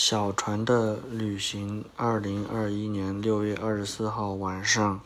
[0.00, 5.00] 小船的旅行，二零二一年六月二十四号晚上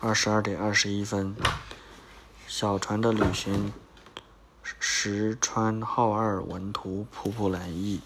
[0.00, 1.36] 二十二点二十一分。
[2.46, 3.74] 小船的旅行，
[4.80, 8.00] 石川浩二文图，普普兰译，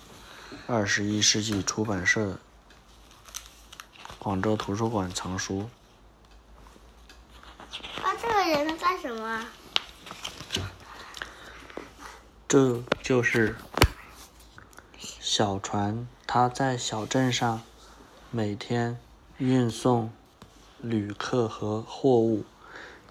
[0.67, 2.41] 二十一世纪出版社，
[4.19, 5.71] 广州图书馆藏书。
[8.03, 9.47] 啊，这个人在干什么？
[12.49, 13.55] 这就是
[15.39, 17.63] 小船，它在小镇上
[18.33, 18.99] 每天
[19.37, 20.11] 运送
[20.81, 22.43] 旅客和货物。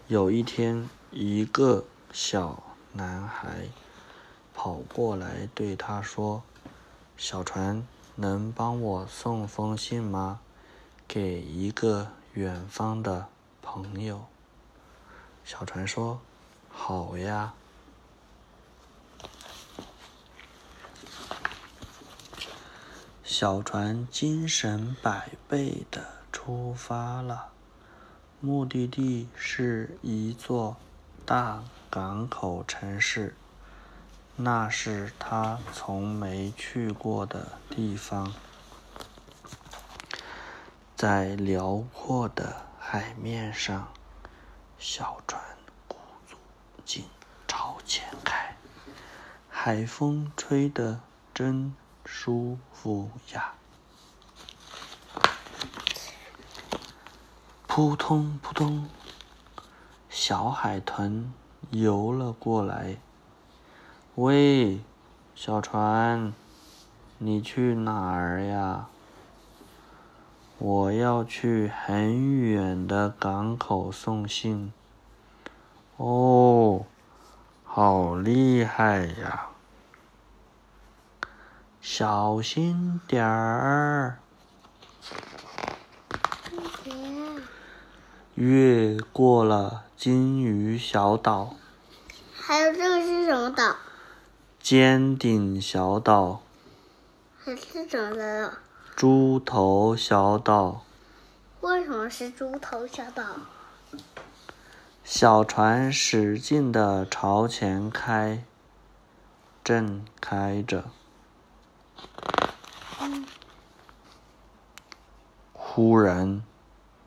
[0.09, 2.61] 有一天，一个小
[2.91, 3.69] 男孩
[4.53, 6.43] 跑过来对他说
[7.15, 10.41] ：“小船，能帮我送封信吗？
[11.07, 13.27] 给一个远方的
[13.61, 14.25] 朋友。”
[15.45, 16.19] 小船说
[16.69, 17.53] ：“好呀。”
[23.39, 27.49] 小船精神百倍地出发了，
[28.39, 30.75] 目的地是一座
[31.23, 33.35] 大港口城市，
[34.37, 38.33] 那是他从没去过的地方。
[40.95, 43.89] 在辽阔的海面上，
[44.79, 45.39] 小船
[45.87, 45.97] 鼓
[46.27, 46.35] 足
[46.83, 47.05] 劲
[47.47, 48.57] 朝前开，
[49.47, 51.01] 海风吹得
[51.35, 51.75] 真。
[52.09, 53.51] 舒服呀！
[57.67, 58.87] 扑通扑通，
[60.09, 61.33] 小海豚
[61.69, 62.95] 游了过来。
[64.15, 64.79] 喂，
[65.35, 66.33] 小船，
[67.17, 68.87] 你去哪儿呀？
[70.59, 74.71] 我要去很远的港口送信。
[75.97, 76.85] 哦，
[77.65, 79.49] 好厉害呀！
[81.89, 84.19] 小心点儿！
[88.35, 91.55] 越过了金鱼小岛，
[92.35, 93.77] 还有这个是什么岛？
[94.59, 96.41] 尖顶小岛。
[97.37, 98.57] 还是什么的？
[98.97, 100.83] 猪头小岛。
[101.61, 103.23] 为什么是猪头小岛？
[105.05, 108.43] 小船使劲的朝前开，
[109.63, 110.83] 正开着。
[115.77, 116.41] 忽然，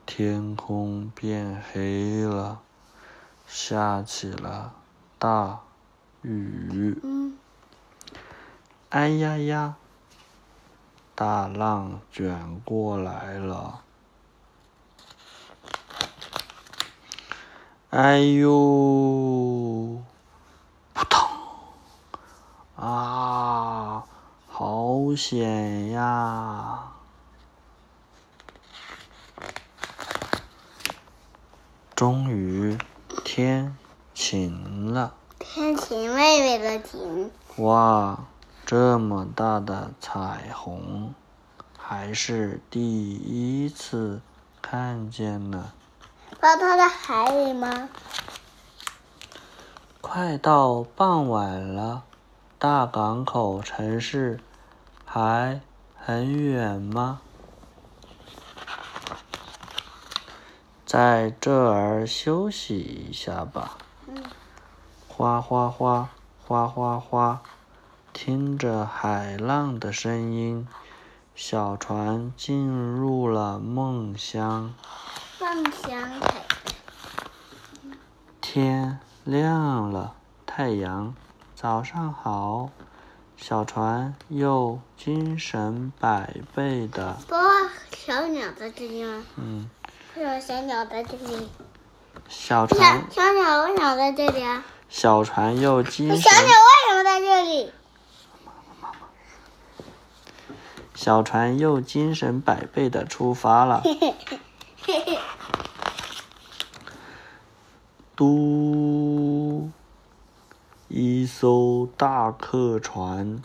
[0.07, 2.61] 天空变黑了，
[3.45, 4.75] 下起了
[5.19, 5.59] 大
[6.23, 6.97] 雨。
[8.91, 9.75] 哎呀呀！
[11.17, 13.81] 大浪卷过来了。
[17.91, 20.01] 哎呦！
[20.95, 21.29] 扑通！
[22.77, 24.05] 啊，
[24.47, 26.93] 好险呀！
[32.01, 32.79] 终于，
[33.25, 33.77] 天
[34.15, 35.13] 晴了。
[35.39, 37.31] 天晴，妹妹的晴。
[37.57, 38.25] 哇，
[38.65, 41.13] 这么大的彩虹，
[41.77, 44.23] 还是第一次
[44.63, 45.73] 看见呢。
[46.41, 47.91] 到它在海里吗？
[50.01, 52.05] 快到傍晚了，
[52.59, 54.41] 大港口城市
[55.05, 55.61] 还
[55.95, 57.21] 很远吗？
[60.93, 63.79] 在这儿休息一下吧。
[65.07, 66.09] 哗哗哗，
[66.45, 67.43] 哗哗哗，
[68.13, 70.67] 听着海浪的声音，
[71.37, 74.75] 小船进入了梦乡。
[75.41, 76.11] 梦乡。
[78.41, 81.15] 天亮了，太阳，
[81.55, 82.71] 早上好。
[83.37, 87.17] 小船又精神百倍的。
[87.29, 87.37] 不，
[87.97, 89.23] 小鸟在这里吗？
[89.37, 89.71] 嗯。
[90.17, 91.49] 为什么小鸟在这里？
[92.29, 93.05] 小船。
[93.11, 94.65] 小鸟为什么在这里啊？
[94.89, 96.21] 小船又精神。
[96.21, 96.55] 小鸟为
[96.89, 97.73] 什么在这里？
[100.95, 103.83] 小船又精神百倍的出发了。
[108.17, 109.71] 嘟！
[110.89, 113.41] 一艘大客船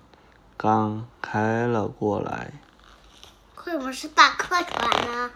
[0.58, 2.52] 刚开了过来。
[3.66, 5.32] 为什么是大客船呢？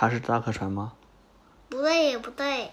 [0.00, 0.94] 它是大客船吗？
[1.68, 2.70] 不对，也不对。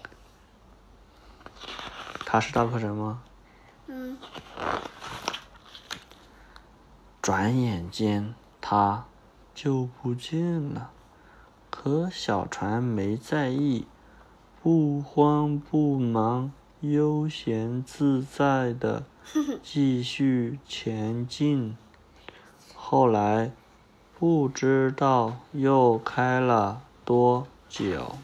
[2.24, 3.22] 它是大客船吗？
[3.86, 4.16] 嗯。
[7.20, 9.04] 转眼间，它
[9.54, 10.90] 就不见了。
[11.68, 13.86] 可小船没在意，
[14.62, 16.50] 不慌不忙，
[16.80, 19.04] 悠闲自在的
[19.62, 21.76] 继续前进。
[22.74, 23.52] 后来
[24.18, 28.18] 不知道又开了多久。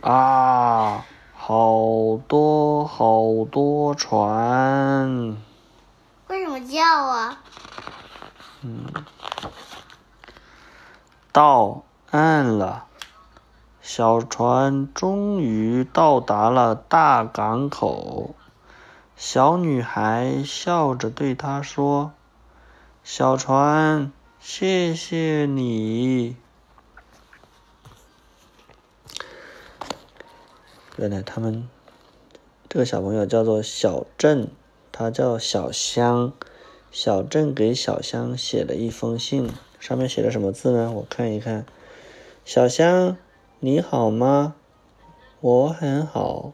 [0.00, 1.04] 啊，
[1.36, 5.36] 好多好多船！
[6.28, 7.42] 为什么叫啊？
[8.62, 8.86] 嗯，
[11.30, 12.86] 到岸了，
[13.82, 18.34] 小船终于到达了大港口。
[19.14, 22.12] 小女孩笑着对他说
[23.04, 24.10] ：“小船，
[24.44, 26.34] 谢谢你。”
[30.98, 31.68] 原来他们
[32.68, 34.48] 这个小朋友叫做小郑，
[34.90, 36.32] 他叫小香。
[36.90, 39.48] 小郑给小香写了一封信，
[39.78, 40.90] 上面写的什么字呢？
[40.90, 41.64] 我看一看。
[42.44, 43.16] 小香，
[43.60, 44.56] 你好吗？
[45.40, 46.52] 我很好。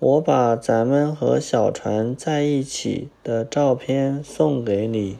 [0.00, 5.18] 我把咱们和小船在一起的照片送给你。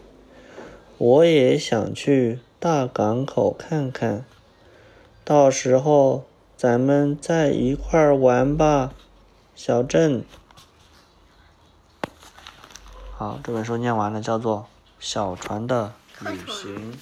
[0.98, 4.24] 我也想去大港口看看，
[5.24, 6.24] 到时候。
[6.58, 8.94] 咱们再一块儿玩吧，
[9.54, 10.24] 小镇。
[13.12, 14.60] 好，这本书念完了，叫做
[14.98, 16.92] 《小船的旅行》。